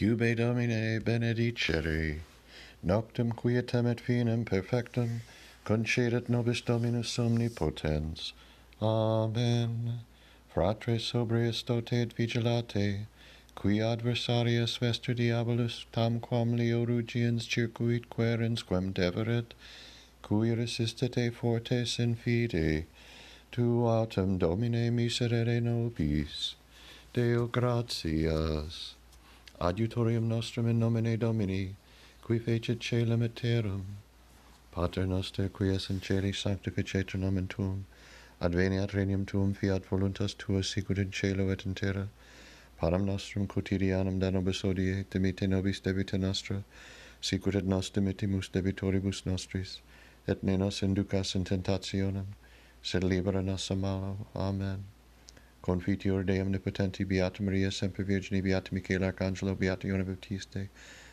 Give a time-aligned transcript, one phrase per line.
[0.00, 2.20] Iube Domine benedicere,
[2.82, 5.20] noctem quietem et finem perfectum,
[5.66, 8.32] concedet nobis Dominus omnipotens.
[8.80, 10.00] Amen.
[10.52, 13.06] Fratres sobrius dote et vigilate,
[13.54, 19.52] qui adversarius vestur diabolus, tamquam leo rugiens circuit querens quem deveret,
[20.22, 22.86] cui resistete fortes in fide,
[23.52, 26.54] tu autem Domine miserere nobis.
[27.12, 28.94] Deo gratias
[29.60, 31.74] adiutorium nostrum in nomine Domini,
[32.22, 33.84] qui fecit celum et terram,
[34.72, 37.84] Pater noster, qui es in celi sanctificetur nomen tuum,
[38.40, 42.08] adveniat regnum tuum, fiat voluntas tua sicut in celo et in terra.
[42.78, 46.64] Panem nostrum quotidianum da nobis odie, dimite nobis debita nostra,
[47.20, 49.82] sicut et nos dimitimus debitoribus nostris,
[50.26, 52.28] et ne nos inducas in tentationem,
[52.82, 54.26] sed libera nos a malo.
[54.34, 54.84] Amen.
[55.62, 60.68] Confitior Deum Nipotenti, beata Maria semper Virgini, beata Michael Arcangelo beata Iona Baptiste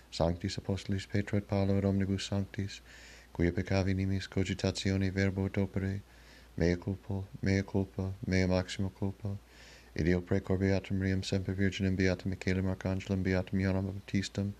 [0.09, 2.81] sanctis apostolis Petro et Paolo et omnibus sanctis
[3.31, 6.01] quia peccavi nimis cogitatione verbo et opere
[6.57, 9.37] mea culpa mea culpa mea maxima culpa.
[9.95, 14.53] Ideo precor beata Mariam semper virginem beata Michaelem Arcangelum, beata Ionam Baptistum,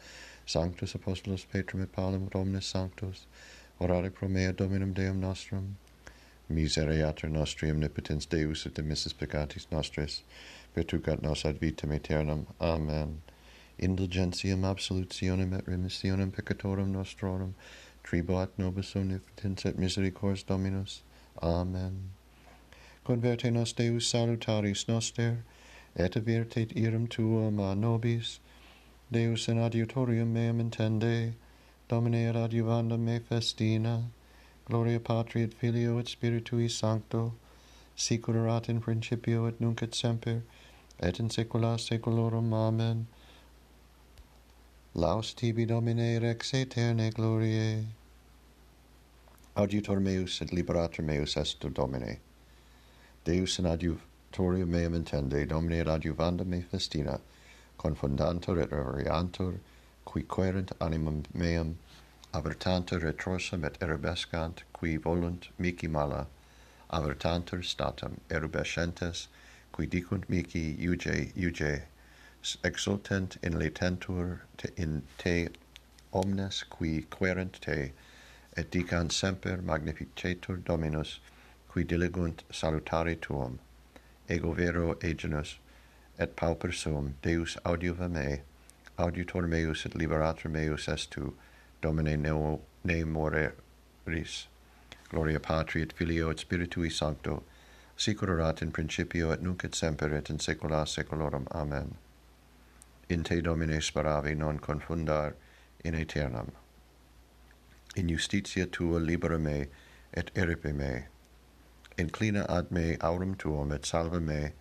[0.46, 3.26] sanctus apostolos Petrum et Paulum et omnes sanctos.
[3.82, 5.78] Orare pro mea Dominum Deum nostrum
[6.50, 10.24] misereater nostri omnipotens Deus et emissis peccatis nostris,
[10.76, 12.48] pertucat nos ad vitam aeternam.
[12.60, 13.22] Amen.
[13.80, 17.54] Indulgentiam absolutionem et remissionem peccatorum nostrorum,
[18.04, 21.02] tribo nobis omnipotens et misericors Dominus.
[21.42, 22.12] Amen.
[23.06, 25.44] Converte nos Deus salutaris noster,
[25.96, 28.40] et avertet iram tuum a nobis,
[29.12, 31.34] Deus in adiutorium meam intende,
[31.88, 34.12] Domine ad adiuvandum me festina,
[34.70, 37.34] Gloria Patri et Filio et Spiritui Sancto,
[37.96, 40.44] sic erat in principio et nunc et semper,
[41.00, 42.54] et in saecula saeculorum.
[42.54, 43.08] Amen.
[44.94, 47.84] Laus tibi Domine rex aeterne gloriae.
[49.56, 52.20] Auditor meus et liberator meus est tu Domine.
[53.24, 57.20] Deus in adiutorium meum intende, Domine ad adiuvanda me festina,
[57.80, 59.60] confundantur et reverantur,
[60.06, 61.80] qui querent animum meum,
[62.34, 66.28] avertantur retrosum et erubescant, qui volunt mici mala,
[66.92, 69.28] avertantur statum erubescentes,
[69.74, 71.84] qui dicunt mici iuge iuge,
[72.64, 75.50] exultent in latentur te in te
[76.14, 77.92] omnes qui querent te,
[78.56, 81.20] et dicant semper magnificetur Dominus,
[81.70, 83.60] qui diligunt salutari tuum.
[84.28, 85.58] Ego vero egenus,
[86.20, 88.42] et pauper sum, Deus audiuva me,
[88.98, 91.34] auditor meus et liberator meus est tu,
[91.82, 94.48] Domine neo, ne moreris.
[95.10, 97.44] Gloria Patri et Filio et Spiritui Sancto,
[97.96, 101.48] sic erat in principio et nunc et semper et in saecula saeculorum.
[101.52, 101.96] Amen.
[103.10, 105.34] In te Domine speravi non confundar
[105.84, 106.52] in aeternam.
[107.96, 109.68] In justitia tua libera me
[110.14, 111.08] et eripe me.
[111.98, 114.54] Inclina ad me aurum tuum et salva me,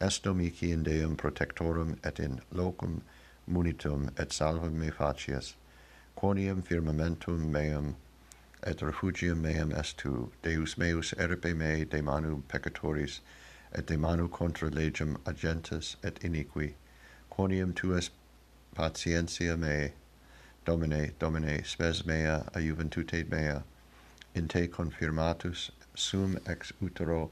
[0.00, 3.02] est domici in Deum protectorum et in locum
[3.50, 5.54] munitum et salva me facies
[6.16, 7.94] quoniam firmamentum meam
[8.62, 13.20] et refugium meam tu, Deus meus erpe me de manu peccatoris,
[13.74, 16.72] et de manu contra legem agentes et iniqui,
[17.30, 18.08] quoniam tuas
[18.74, 19.92] patientia me,
[20.64, 23.62] Domine, Domine, spes mea a juventute mea,
[24.34, 27.30] in te confirmatus sum ex utero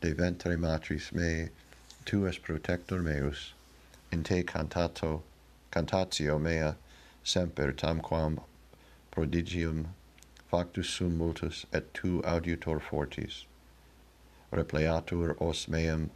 [0.00, 1.50] de ventre matris mei,
[2.04, 3.52] tu es protector meus,
[4.10, 5.22] in te cantato,
[5.70, 6.74] cantatio mea,
[7.28, 8.40] semper tamquam
[9.10, 9.88] prodigium
[10.50, 13.44] factus sum multus et tu auditor fortis.
[14.50, 16.08] Repleatur os meum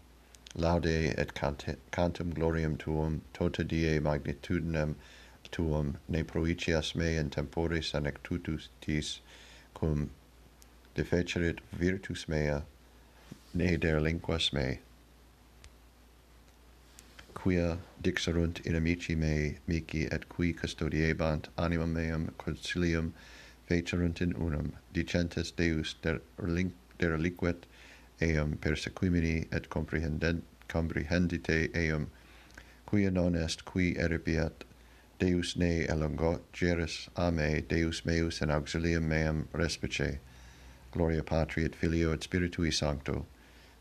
[0.55, 4.95] laude et cante, cantum gloriam tuum tota die magnitudinem
[5.51, 9.21] tuum ne proicias me in temporis anectutus tis
[9.75, 10.09] cum
[10.95, 12.63] defecerit virtus mea
[13.53, 14.79] ne der linguas mei
[17.35, 23.13] quia dixerunt in amici mei mici et qui custodiebant animam meam concilium
[23.69, 27.65] fecerunt in unum dicentes deus dereliquet
[28.21, 32.11] eum persequimini et comprehendent comprehendite eum
[32.87, 34.65] quia non est qui eripiat
[35.19, 40.19] deus ne elongo geris a me deus meus in auxilium meam respice
[40.91, 43.25] gloria patri et filio et spiritui sancto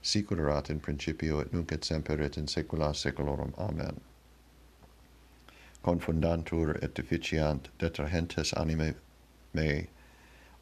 [0.01, 3.53] sicurat in principio et nunc et semper et in saecula saeculorum.
[3.57, 3.99] Amen.
[5.83, 8.95] Confundantur et deficiant detrahentes anime
[9.53, 9.87] mei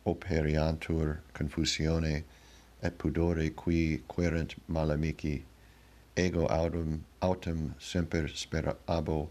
[0.06, 2.24] operiantur confusione
[2.82, 5.44] et pudore qui querent malamici
[6.16, 9.30] ego autem autem semper sperabo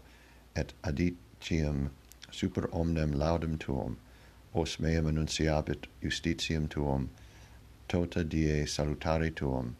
[0.55, 1.89] et adicium
[2.31, 3.97] super omnem laudem tuum
[4.53, 7.09] os meam annunciabit justitiam tuum
[7.87, 9.75] tota die salutari tuum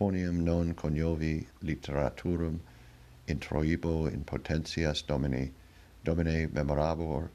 [0.00, 2.58] quonium non coniovi literaturum
[3.28, 5.52] introibo in potentias Domini,
[6.02, 7.28] Domine memorabor,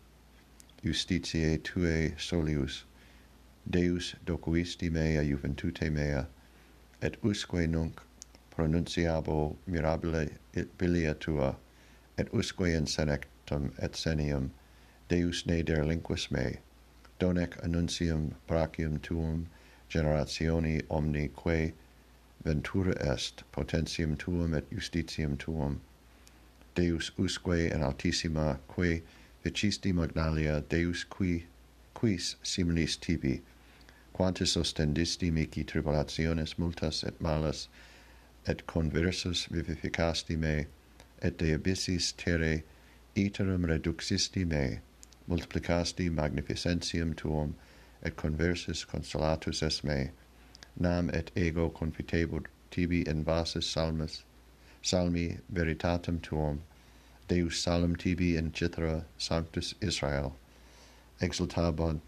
[0.84, 2.86] justitiae tuae solius,
[3.70, 6.26] Deus docuisti mea juventute mea,
[7.04, 8.02] et usque nunc
[8.50, 10.32] pronunciabo mirabile
[10.80, 11.56] bilia tua,
[12.18, 14.50] et usque in senectum et senium,
[15.08, 16.58] Deus ne derlinquis me,
[17.20, 19.46] donec annuncium brachium tuum,
[19.88, 21.72] generationi omni quae
[22.46, 25.82] ventura est potentium tuum et justitium tuum.
[26.76, 29.02] Deus usque in altissima quae
[29.44, 31.46] vicisti magnalia Deus qui
[31.96, 33.42] quis similis tibi
[34.14, 37.68] quantis ostendisti mihi tribulationes multas et malas
[38.48, 40.68] et conversus vivificasti me
[41.22, 42.64] et de abyssis terre
[43.16, 44.80] iterum reduxisti me
[45.28, 47.56] multiplicasti magnificentium tuum
[48.04, 50.12] et conversus consolatus es me
[50.78, 54.24] nam et ego confitebur tibi in vasis salmis,
[54.82, 56.62] salmi veritatem tuum,
[57.28, 60.36] Deus salum tibi in citra sanctus Israel,
[61.22, 62.02] exultabunt,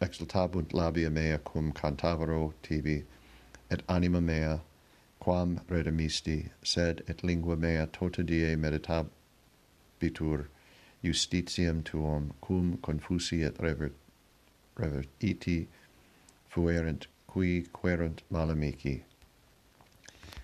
[0.00, 3.04] exultabunt labia mea cum cantavaro tibi,
[3.70, 4.60] et anima mea,
[5.18, 10.46] quam redemisti, sed et lingua mea tota die meditabitur,
[11.02, 13.94] justitiam tuum, cum confusi et revert,
[14.76, 15.66] revert iti
[16.48, 17.06] fuerent
[17.36, 19.02] qui quaerunt malamici.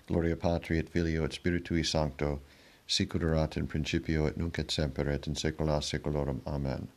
[0.05, 2.39] Gloria Patri et Filio et Spiritui Sancto,
[2.85, 3.23] sicut
[3.57, 6.43] in principio et nunc et semper et in saecula saeculorum.
[6.45, 6.87] Amen.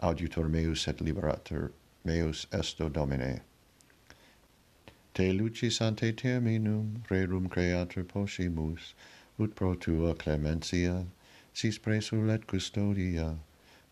[0.00, 1.72] Auditor meus et liberator
[2.02, 3.42] meus esto Domine.
[5.12, 8.94] Te lucis ante terminum, rerum creator posimus,
[9.38, 11.04] ut pro tua clementia,
[11.52, 13.36] sis presul et custodia,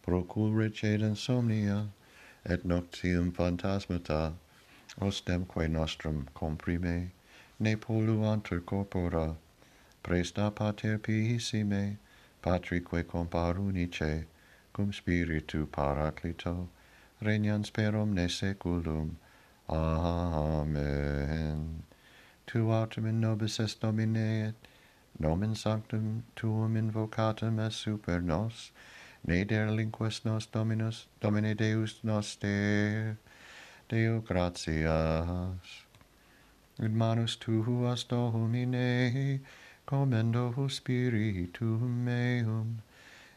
[0.00, 1.88] procure cedem somnia,
[2.47, 4.32] et noctium phantasmata,
[5.00, 7.10] ostemque nostrum comprime,
[7.58, 9.36] ne polluantur corpora,
[10.02, 11.98] presta pater piissime,
[12.42, 14.26] patrique comparunice,
[14.72, 16.68] cum spiritu paraclito,
[17.22, 19.16] regnans per omne seculum.
[19.68, 20.62] Amen.
[22.46, 24.16] Tu autem in nobis est Domine,
[24.48, 24.54] et
[25.18, 28.72] nomen sanctum tuum invocatum est super nos,
[29.24, 33.16] ne delinquas nos Dominus, Domine Deus noster,
[33.88, 35.84] Deo gratias.
[36.79, 39.40] In manus tuas Domine,
[39.87, 42.82] commendo spiritum meum.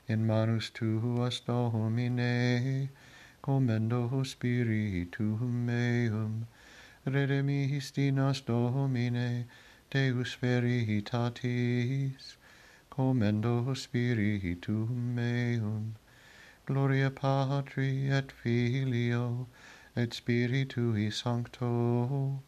[0.07, 2.89] In manus tuas Domine,
[3.43, 6.47] commendo spiritum meum.
[7.05, 9.45] Redemisti nos Domine,
[9.91, 12.37] Deus veritatis,
[12.89, 15.95] commendo spiritum meum.
[16.65, 19.47] Gloria Patri et Filio,
[19.97, 22.41] et spiritui sancto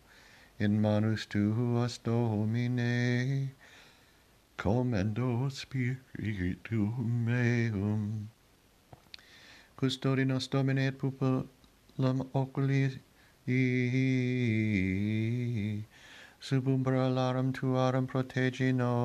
[0.59, 3.51] in manus tuas domine
[4.57, 8.29] commendo spiritum meum.
[9.77, 11.47] Custodi nos domine et populum
[12.33, 12.99] oculi
[16.39, 18.95] sub umbra larum tuarum protegi nos.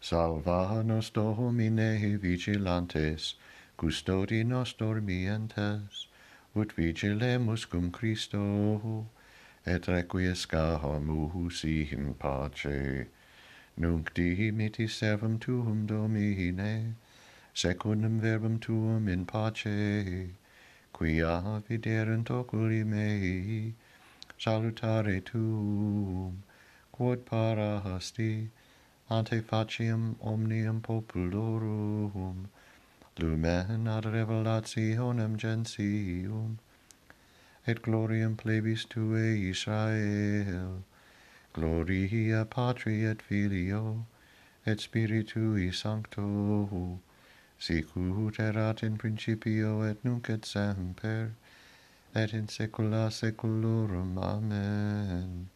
[0.00, 3.34] Salva nos domine vigilantes
[3.80, 6.06] custodi nos dormientes,
[6.54, 9.06] ut vigilemus cum Christo,
[9.64, 13.06] et requiesca homus in pace.
[13.78, 16.94] Nunc dimiti servum tuum Domine,
[17.54, 20.28] secundum verbum tuum in pace,
[20.92, 23.72] quia viderunt oculi mei,
[24.38, 26.42] salutare tuum,
[26.92, 28.50] quod para hasti,
[29.08, 32.50] ante faciam omnium populorum,
[33.18, 36.58] lumen ad revelationem gentium,
[37.66, 40.84] et gloriam plebis tuae Israel,
[41.52, 44.06] gloria patri et filio,
[44.64, 47.00] et spiritui sancto,
[47.58, 51.32] sicut erat in principio et nunc et semper,
[52.14, 54.18] et in saecula saeculorum.
[54.18, 55.48] Amen.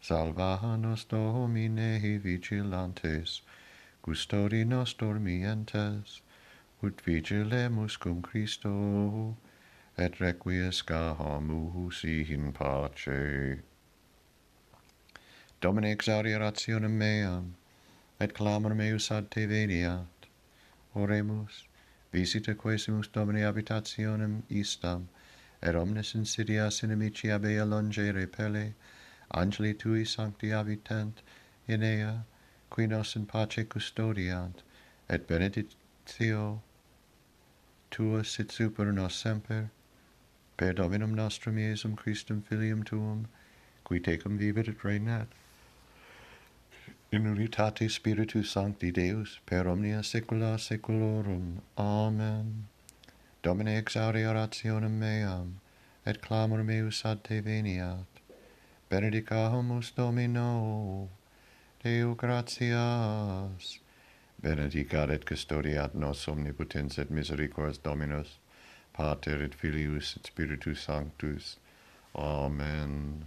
[0.00, 3.42] Salva nos Domine vigilantes,
[4.02, 6.20] custodi nos dormientes,
[6.82, 9.36] ut vigilemus cum Christo,
[9.98, 13.60] et requiescamus in pace.
[15.60, 17.56] Domine exaudi rationem meam,
[18.18, 20.06] et clamor meus ad te veniat.
[20.96, 21.64] Oremus,
[22.12, 25.08] visita quesimus Domine habitationem istam,
[25.62, 28.72] et omnes insidias inimici abea longe repele,
[29.34, 31.20] angeli tui sancti habitant
[31.68, 32.24] in ea,
[32.70, 34.62] qui nos in pace custodiant,
[35.10, 36.62] et benedictio
[37.90, 39.70] tua sit super nos semper,
[40.56, 43.26] per Dominum nostrum Iesum Christum filium tuum,
[43.84, 45.26] qui tecum vivit et regnat,
[47.12, 51.60] in unitate Spiritu Sancti Deus, per omnia saecula saeculorum.
[51.76, 52.68] Amen.
[53.42, 55.60] Domine exaudi orationem meam,
[56.06, 58.06] et clamor meus ad te veniat.
[58.88, 61.08] Benedicamus Domino,
[61.82, 63.80] Deo gratias
[64.42, 68.38] benedicat et custodiat nos omnipotens et misericors Dominus,
[68.92, 71.58] Pater et Filius et Spiritus Sanctus.
[72.14, 73.26] Amen.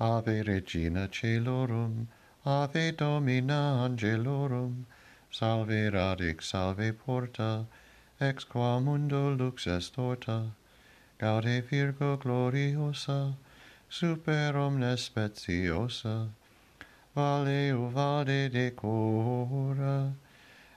[0.00, 2.08] Ave Regina Celorum,
[2.44, 4.84] Ave Domina Angelorum,
[5.30, 7.66] Salve Radix, Salve Porta,
[8.20, 10.52] Ex qua mundo lux est torta,
[11.18, 13.34] Gaude Virgo gloriosa,
[13.88, 16.28] Super omnes speciosa,
[17.16, 20.12] valeo vade decora,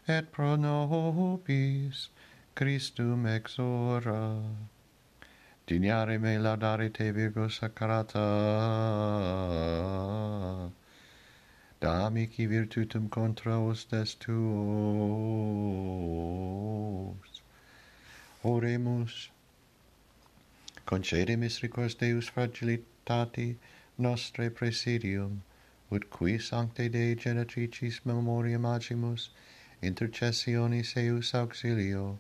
[0.08, 2.08] et pro nobis
[2.56, 4.42] Christum exora.
[5.68, 8.24] Dignare me laudare te Virgo Sacrata,
[11.82, 14.40] da amici virtutum contra hostes tuos.
[18.46, 19.30] Oremus,
[20.86, 23.58] concede misericors Deus fragilitati
[23.98, 25.44] nostre presidium,
[25.92, 29.30] ut qui sancte Dei Genetricis memoriam agimus,
[29.82, 32.20] intercessionis eius auxilio,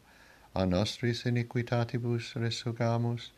[0.55, 3.31] a nostris iniquitatibus resugamus,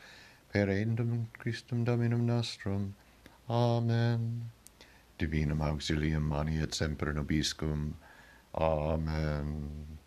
[0.51, 2.95] per endum Christum Dominum nostrum.
[3.49, 4.49] Amen.
[5.19, 7.93] Divinum auxilium maniet semper nobiscum.
[8.55, 9.97] Amen.